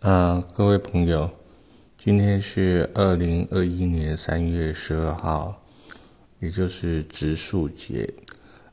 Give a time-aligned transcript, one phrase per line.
[0.00, 1.30] 啊，各位朋友，
[1.98, 5.62] 今天是二零二一年三月十二号，
[6.38, 8.10] 也就是植树节。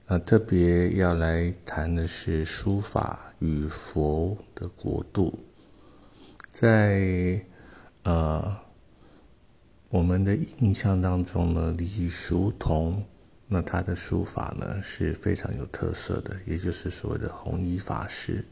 [0.06, 5.38] 啊，特别要来谈的是书法与佛的国度。
[6.50, 7.44] 在
[8.04, 8.58] 呃
[9.90, 13.04] 我们的印象当中呢，李叔同，
[13.48, 18.46] 那他的书法呢是非常有特色的，也就是所谓的弘一法师。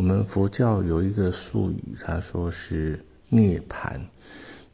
[0.00, 4.08] 我们佛教有一个术语，他说是涅盘，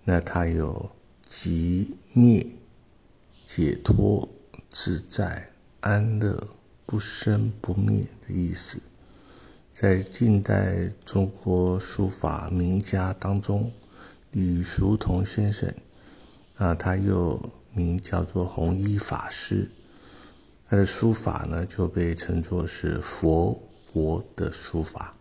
[0.05, 0.89] 那它有
[1.27, 2.47] 极灭、
[3.45, 4.29] 解脱、
[4.71, 6.41] 自在、安乐、
[6.87, 8.79] 不生不灭的意思。
[9.73, 13.73] 在近代中国书法名家当中，
[14.31, 15.69] 李叔同先生
[16.55, 19.69] 啊，他又名叫做弘一法师，
[20.69, 23.61] 他的书法呢就被称作是佛
[23.93, 25.16] 国的书法。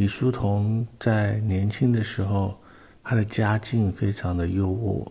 [0.00, 2.58] 李叔同在年轻的时候，
[3.04, 5.06] 他的家境非常的优渥，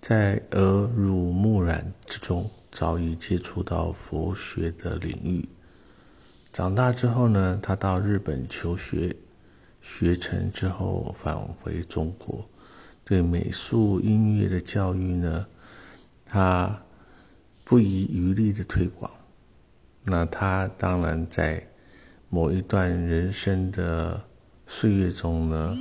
[0.00, 5.48] 在耳濡目染之中，早已接触到佛学的领域。
[6.52, 9.14] 长大之后呢，他到日本求学，
[9.80, 12.44] 学成之后返回中国，
[13.04, 15.46] 对美术、音乐的教育呢，
[16.26, 16.76] 他
[17.62, 19.08] 不遗余力的推广。
[20.02, 21.64] 那他当然在。
[22.34, 24.24] 某一段人生的
[24.66, 25.76] 岁月中呢，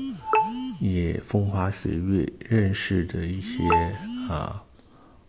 [0.81, 3.63] 也风花雪月认识的一些
[4.29, 4.61] 啊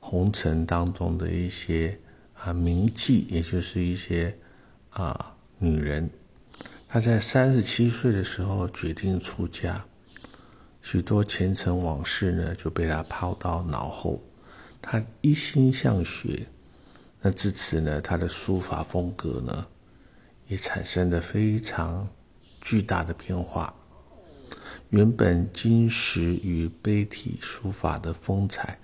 [0.00, 1.96] 红尘当中的一些
[2.34, 4.36] 啊名妓，也就是一些
[4.90, 6.10] 啊女人。
[6.88, 9.80] 他在三十七岁的时候决定出家，
[10.82, 14.20] 许多前尘往事呢就被他抛到脑后，
[14.80, 16.44] 他一心向学。
[17.20, 19.64] 那至此呢，他的书法风格呢。
[20.52, 22.06] 也产生了非常
[22.60, 23.74] 巨大的变化。
[24.90, 28.78] 原本金石与碑体书法的风采，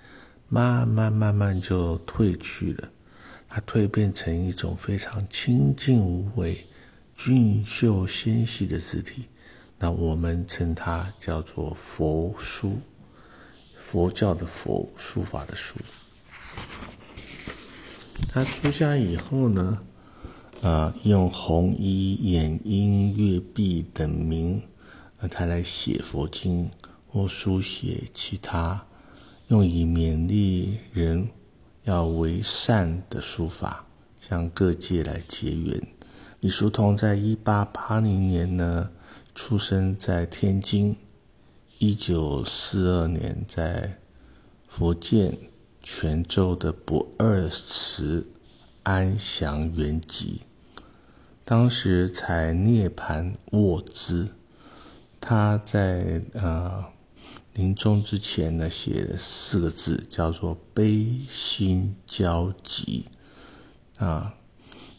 [0.47, 2.89] 慢慢慢慢就褪去了，
[3.47, 6.65] 它蜕变成一种非常清净无为、
[7.15, 9.25] 俊秀纤细的字体。
[9.77, 12.79] 那我们称它叫做佛书，
[13.77, 15.75] 佛教的佛，书法的书。
[18.27, 19.77] 他出家以后呢？
[20.61, 24.61] 啊，用弘一、演音、乐壁等名，
[25.19, 26.69] 啊，他来写佛经
[27.07, 28.85] 或书写其他，
[29.47, 31.29] 用以勉励人
[31.85, 33.87] 要为善的书法，
[34.19, 35.81] 向各界来结缘。
[36.41, 38.89] 李叔同在一八八零年呢，
[39.33, 40.93] 出生在天津，
[41.77, 43.97] 一九四二年在
[44.67, 45.37] 福建
[45.81, 48.27] 泉州的不二祠
[48.83, 50.39] 安详圆寂。
[51.49, 54.27] 当时才涅盘卧姿，
[55.19, 56.85] 他在呃
[57.55, 63.05] 临终之前呢，写了四个字，叫做悲心交集。
[63.97, 64.35] 啊，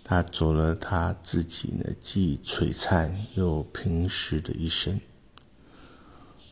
[0.02, 5.00] 他走了他自己呢，既璀璨又平实的一生。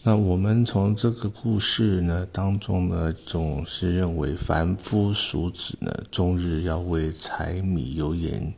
[0.04, 8.54] 那我们从这个故事呢当中呢，总是认为凡夫俗子呢，终日要为柴米油盐。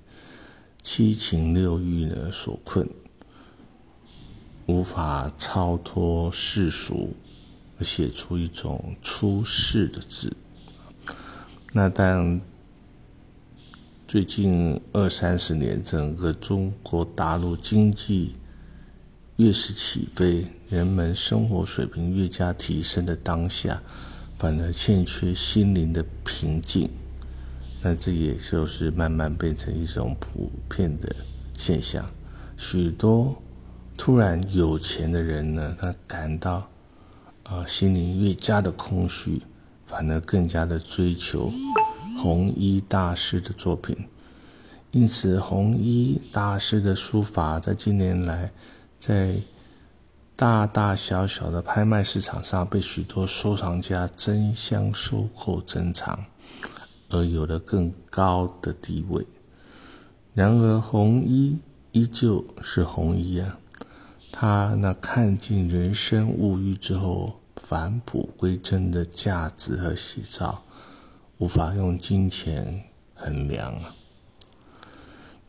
[0.82, 2.88] 七情六欲呢所困，
[4.66, 7.14] 无法超脱世俗，
[7.80, 10.36] 写出一种出世的字。
[11.72, 12.40] 那但
[14.08, 18.34] 最近二三十年，整个中国大陆经济
[19.36, 23.82] 越是起飞，人们生活水平越加提升的当下，
[24.38, 26.90] 反而欠缺心灵的平静。
[27.82, 31.16] 那这也就是慢慢变成一种普遍的
[31.56, 32.04] 现象，
[32.56, 33.34] 许多
[33.96, 36.68] 突然有钱的人呢，他感到
[37.44, 39.40] 啊心灵越加的空虚，
[39.86, 41.50] 反而更加的追求
[42.22, 43.96] 弘一大师的作品。
[44.90, 48.52] 因此，弘一大师的书法在近年来
[48.98, 49.36] 在
[50.36, 56.26] 大大小小的拍卖市场上被许多收藏家争相收购珍藏。
[57.10, 59.26] 而有了更高的地位。
[60.32, 61.58] 然而，红衣
[61.92, 63.58] 依旧是红衣啊！
[64.32, 70.62] 他那看尽人生物欲之后返璞归真的价值和喜照，
[71.38, 72.84] 无法用金钱
[73.14, 73.94] 衡量啊！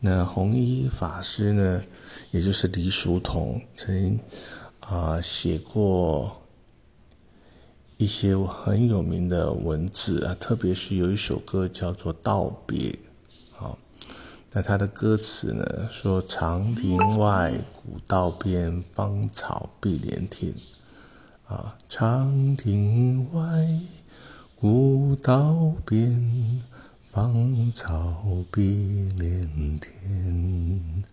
[0.00, 1.80] 那红衣法师呢？
[2.32, 4.18] 也就是李叔同，曾
[4.80, 6.41] 啊写过。
[8.02, 12.98] 一些很有名的文字啊，特别是有一首歌叫做《道别》，
[13.64, 13.78] 啊，
[14.50, 20.52] 那它的歌词呢，说：“长亭外，古道边，芳草碧连天。”
[21.46, 23.78] 啊，长亭外，
[24.56, 26.60] 古道边，
[27.08, 28.16] 芳草
[28.50, 31.04] 碧连天。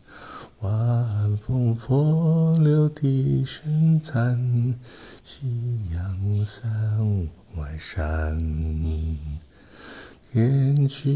[0.61, 4.75] 晚风拂柳笛声残，
[5.23, 5.47] 夕
[5.94, 8.38] 阳山外山。
[10.29, 11.09] 天之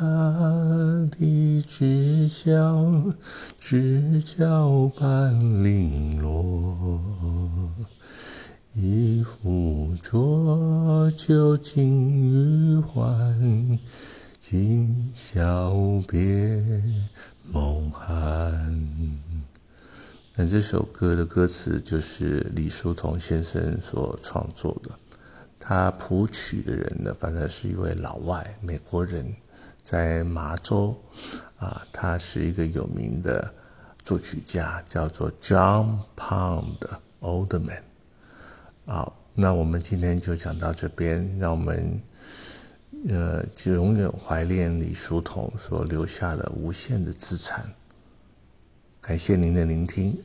[0.00, 3.14] 涯，地之角，
[3.60, 6.76] 知交半零落。
[8.74, 13.78] 一壶浊酒尽余欢，
[14.40, 16.60] 今宵别
[17.52, 17.65] 梦。
[20.38, 24.90] 那这首歌的歌词就是李叔同先生所创作的。
[25.58, 29.34] 他谱曲的人呢，反正是一位老外，美国人，
[29.82, 30.94] 在麻州，
[31.56, 33.50] 啊，他是一个有名的
[34.04, 36.86] 作曲家，叫做 John Pound
[37.22, 37.80] Oldman。
[38.84, 41.98] 好，那我们今天就讲到这边，让我们
[43.08, 47.64] 呃，就永远怀念李叔同所留下的无限的资产。
[49.06, 50.18] 感谢您的聆听。